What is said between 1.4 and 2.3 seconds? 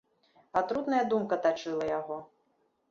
тачыла яго.